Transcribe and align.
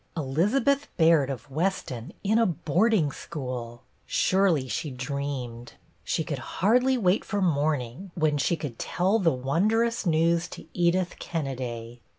Elizabeth 0.17 0.87
Baird 0.97 1.29
of 1.29 1.51
Weston 1.51 2.11
in 2.23 2.39
a 2.39 2.45
boarding 2.47 3.11
school! 3.11 3.83
Surely 4.07 4.67
she 4.67 4.89
dreamed 4.89 5.73
I 5.75 5.79
She 6.03 6.23
could 6.23 6.39
hardly 6.39 6.97
wait 6.97 7.23
for 7.23 7.39
morning, 7.39 8.09
when 8.15 8.39
she 8.39 8.55
could 8.55 8.79
THE 8.79 8.81
SECRET 8.81 8.93
17 8.93 8.97
tell 8.97 9.19
the 9.19 9.31
wondrous 9.31 10.07
news 10.07 10.47
to 10.47 10.65
Edith 10.73 11.17
Kenneday. 11.19 11.99